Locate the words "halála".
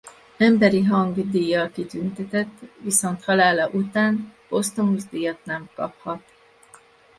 3.23-3.69